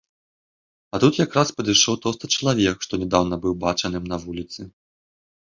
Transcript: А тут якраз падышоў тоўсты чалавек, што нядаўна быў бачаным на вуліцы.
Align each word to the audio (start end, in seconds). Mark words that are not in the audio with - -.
А 0.97 0.99
тут 1.03 1.19
якраз 1.25 1.47
падышоў 1.59 1.99
тоўсты 2.05 2.25
чалавек, 2.37 2.77
што 2.87 2.93
нядаўна 3.05 3.35
быў 3.45 3.53
бачаным 3.67 4.03
на 4.15 4.23
вуліцы. 4.25 4.61